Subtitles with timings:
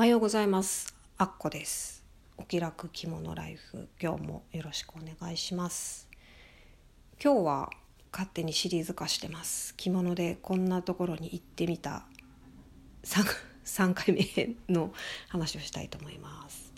[0.00, 0.94] おはようございます。
[1.18, 2.02] あっこです。
[2.38, 6.08] お気楽着物ライフ今日もよろしくお願いします。
[7.22, 7.70] 今日は
[8.10, 9.74] 勝手にシリーズ化してます。
[9.76, 12.04] 着物でこんなところに行ってみた。
[13.04, 13.26] 3,
[13.66, 14.90] 3回目の
[15.28, 16.72] 話をしたいと思います。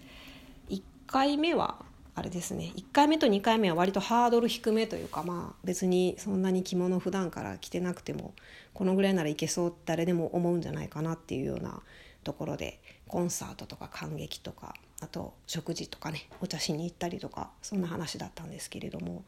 [0.70, 1.77] 1回目は
[2.16, 2.73] あれですね。
[2.75, 8.34] 1回目と2回目は割とハードル低めというかまあ別にそんなに着物普段から着てなくても
[8.75, 11.82] このぐらいならいけそう誰でも思うんじゃないかなっていうような
[12.23, 19.25] ところでコンサートとか感激とかあと食事とかねお茶しに行ったりとかそんな話だったんですけれども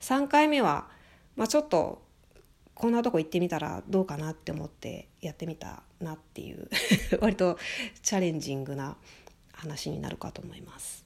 [0.00, 0.88] 3回目は、
[1.36, 2.02] まあ、ちょっと
[2.74, 6.68] こんなとこ行ってみたらどうかなって思ってやってみたなっていう
[7.20, 7.58] 割と
[8.02, 8.96] チャレンジングな
[9.52, 11.04] 話になるかと思います。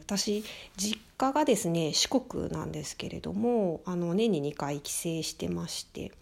[0.00, 0.42] 私
[0.76, 6.12] 実家がですね四国なんですけれどもあの年に2回帰省してまして、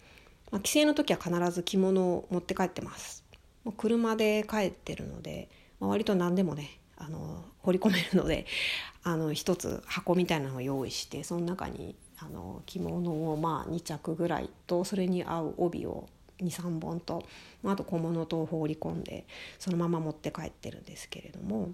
[0.50, 3.23] まあ、帰省の時は必ず着物を持って帰ってます。
[3.64, 5.48] もう車で帰ってるので、
[5.80, 8.46] まあ、割と何でもねあの掘り込めるので
[9.02, 17.24] あの一つ箱みたいなのを用意してその中にあの着物をまあ2着ぐらいとそれに合う帯を23本と
[17.62, 19.26] まあと小物と放り込んで
[19.58, 21.72] そのまま持って帰ってるんですけれども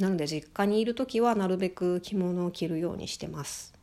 [0.00, 3.74] なので実家にいる時はなるべく着物を着るようにしてます。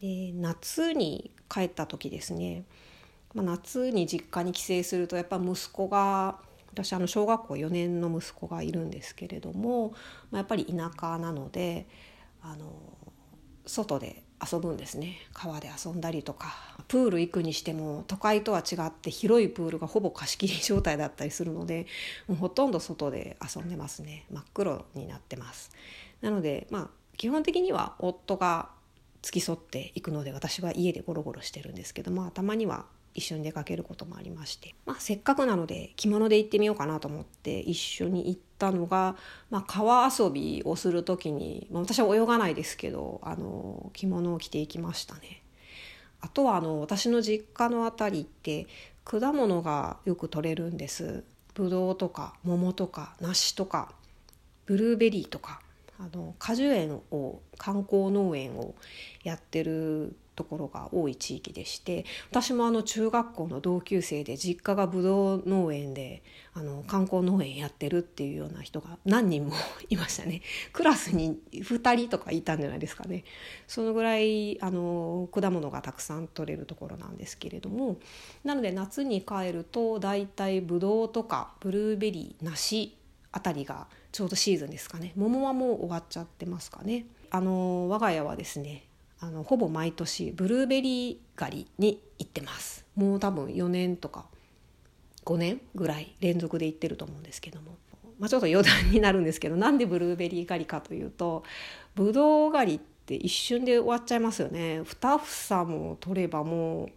[0.00, 2.64] で夏に帰った時ですね
[3.34, 6.38] まあ、夏に実家に帰省するとやっぱ息子が
[6.72, 9.90] 私あの小学校4年の息子がいるんですけれども、
[10.30, 11.86] まあ、やっぱり田舎なので
[12.42, 12.72] あの
[13.66, 15.16] 外で遊ぶんですね。
[15.32, 16.54] 川で遊んだりとか
[16.88, 21.86] プール行くにしても都会とは違って広いプールがほぼ貸し切り状態だったりするので
[22.26, 24.26] もうほとんど外で遊んでますね。
[24.30, 25.70] 真っ黒になってます。
[26.20, 28.68] なのでまあ基本的には夫が
[29.22, 39.16] 付き添っていくので私は家でゴロゴロしてるんですけどもたまには一緒に出かけることもありまして、まあ、せっかくなので着物で行ってみようかなと思って一緒に行ったのが、
[39.50, 45.42] まあ、川遊びをする時に、まあ、私は泳がないですけどあの着物を着ていきましたね。
[46.20, 48.66] あとはあの私の実家の辺りって
[49.04, 51.22] 果物がよく取れるんです。
[51.54, 53.92] ぶどうとか桃とか梨とか
[54.66, 55.60] ブルーベリーとか
[55.98, 58.74] あの果樹園を観光農園を
[59.22, 66.22] やってるところが多い地域でして私もあの中学校の同級生で実家がぶどう農園で
[66.54, 69.54] あの観光農園やってるっていうような人が何人も
[69.88, 70.42] いましたね。
[70.72, 73.24] クラスに2人とかいたんじゃないですかね。
[73.66, 77.96] そのぐらいあの果物がたくさん取れるところなんですけれども
[78.44, 82.96] なので夏に帰ると大体ぶどうとかブルーベリー梨
[83.32, 85.12] あたりがちょうどシーズンですかね。
[85.16, 87.04] 桃はもう終わっちゃってますかね。
[87.30, 88.86] あの我が家はですね
[89.18, 92.86] あのほぼ毎年ブルーベリー狩りに行ってます。
[92.94, 94.26] もう多分4年とか
[95.24, 97.76] 5年ぐらい連続で行ってると思うんですけども、
[98.20, 101.42] まあ、ちょっと余談になるんですけどなんでブルーベリー狩りかというと
[101.96, 104.82] ブドウ狩りって一瞬で終わっちゃいますよね。
[104.82, 106.88] 2房も取ればも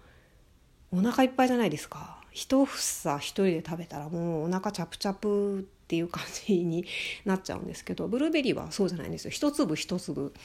[0.91, 2.16] うお腹いっぱいじゃないですか。
[2.37, 6.85] 一房一人で食べたらもうお腹チャプチャプっていう感じに
[7.25, 10.35] なっちゃうんですけどブルーベリーはそうじゃないんですよ一粒一粒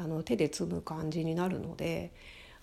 [0.00, 2.10] あの手で摘む感じになるので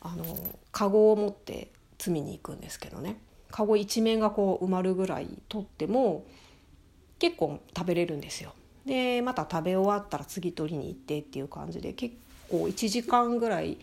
[0.02, 0.26] あの
[0.74, 3.16] カゴを持って摘みに行くんですけどね
[3.52, 6.26] カゴ一面がこう埋まるぐらい取っても
[7.20, 8.54] 結構食べれるんですよ。
[8.86, 12.16] でまた食べ終わったら次取りに行ってっていう感じで結
[12.50, 13.78] 構1時間ぐらい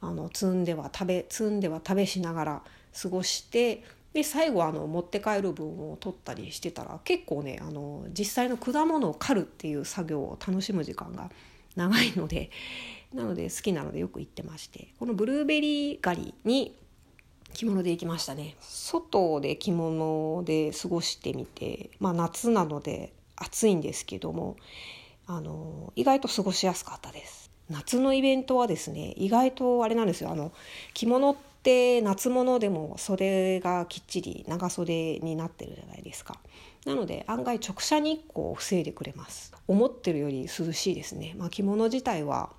[0.00, 2.62] あの積んでは食べ積んでは食べしながら
[3.02, 3.84] 過ごして
[4.16, 11.30] で最後あの持って帰る分を取ったりしてたら結構ねあの実際の果物を狩るっていう作業を楽しむ時間が
[11.74, 12.50] 長いので
[13.12, 16.74] なので好きなのでよく行ってましてこのブルーベリー狩りに
[17.52, 18.56] 着物で行きましたね。
[18.60, 24.56] 外で着物で過ごしてみてまあ夏なので暑いんですけども
[25.26, 27.50] あの意外と過ごしやすかったです。
[27.68, 30.30] 夏のイベントはですね意外とあれなんですよ。
[30.30, 30.52] あの
[30.94, 36.38] 着物って夏物でも袖がきっちり長袖になってるじゃないですか。
[36.84, 39.52] なので案外直射日光を防いでくれます。
[39.66, 42.50] 思ってるより涼しいですね、まあ、着物自体は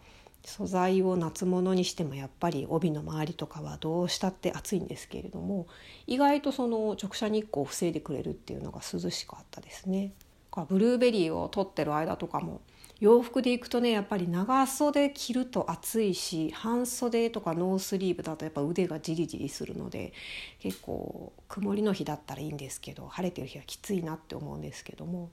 [0.43, 5.67] 素材を夏物にしてもやっぱり帯の周りとかはどうしたって暑いんですけれども
[6.05, 10.11] 意外とその直射日光を防いでくれるっていうのが涼しかったですね。
[10.67, 12.61] ブルーベリーを取ってる間とかも
[12.99, 20.13] 洋服で行くとねやっぱり長袖着ると暑いし半袖とかノースリーブだとやっぱ腕がジリジリするので
[20.59, 25.29] 結構曇りの日だったらいいんですけど晴れてる日はきついなって思うんですけども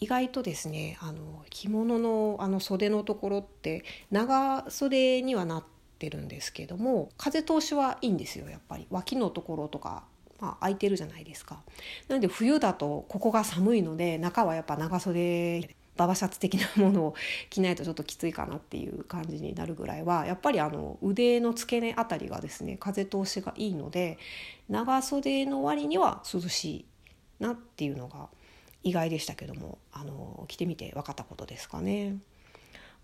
[0.00, 5.64] 意外とですねあの着物のあの袖のところって長袖にはなっ
[5.98, 10.04] てるんですけども風通しはいいんですよやっぱり脇のところとか
[10.38, 11.62] まあ、開いてるじゃないですか。
[12.08, 17.14] なので冬だとここが寒いので中はやっぱ長袖ババシャツ的なものを
[17.50, 24.18] 着ないとちょっときついかなっていう感じになるぐらいはやっぱりあの腕の付け根あたりがですね風通しがいいので
[24.68, 26.84] 長袖の割には涼しい
[27.40, 28.28] なっていうのが
[28.82, 32.16] 意外でしたけどもあの着てみて分かったことですかね。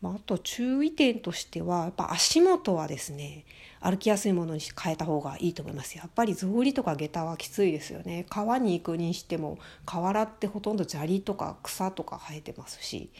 [0.02, 3.44] まあ、あと注意点としてはやっぱ足元はですね
[3.81, 5.96] 歩きやすいものに変えた方がいいと思います。
[5.96, 8.26] やっぱり草履とか下駄はきついですよね。
[8.28, 13.10] 川に行くにしても河原ってほとんど砂利とか草とか生えてますし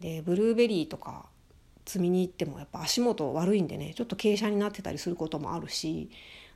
[0.00, 1.26] でブルーベリーとか
[1.84, 6.10] 積みに行ってもやっぱ足元悪いんでねちょっと傾斜になってたりすることもあるし、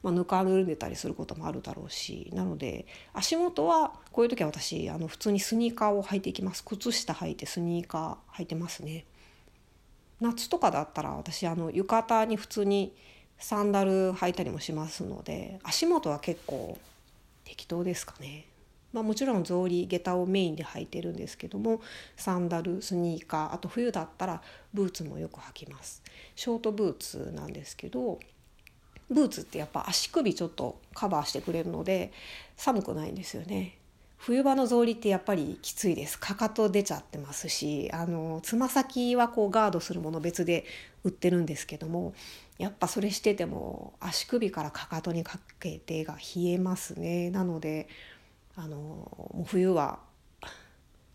[0.05, 6.65] まあ、ぬかるんでたりすることもあるだろうしなので足元はこういう時は私あの普通にスニーカーを履いていきます。
[6.65, 9.05] 靴下履いてスニーカー履いてますね。
[10.21, 12.95] 夏とかだったら私あの浴衣に普通に
[13.39, 16.79] サンダル履いたりもしますので足元は結構
[17.45, 18.47] 適当ですかね。
[18.93, 21.83] まあ、もちろん草履下駄をメインで履いてるんですけども
[22.17, 24.41] サンダルスニーカーあと冬だったら
[24.73, 26.03] ブーツもよく履きます
[26.35, 28.19] ショートブーツなんですけど
[29.11, 32.11] ブーツってやっぱ足首ちょっとカバーしてくれるので
[32.57, 33.77] 寒くないんですよね
[34.19, 36.19] 冬場の草履ってやっぱりきついです。
[36.19, 40.65] かかと出ちゃってますしあのつま先はこうガードするもの別で
[41.05, 42.15] 売ってるんですけども
[42.59, 47.31] やっぱそれしてても足首からかかとにかけてが冷えますね。
[47.31, 47.89] なので
[48.57, 50.01] あのもう冬は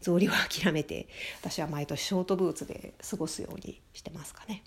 [0.02, 1.08] 草履は諦めて
[1.42, 4.64] 私は毎年ショートブーツで過ごすようにしてますかね。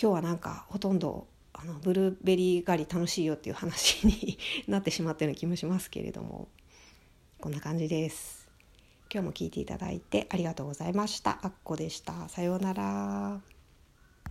[0.00, 6.48] 今日はなんかほとんどあのブルーベリー狩り楽しいよっていう話に なってしまったような気もしますけれども。
[7.44, 8.48] こんな感じです。
[9.12, 11.40] 今日も聞いていただいてありがとうございました。
[11.42, 12.26] あっこでした。
[12.30, 13.53] さようなら。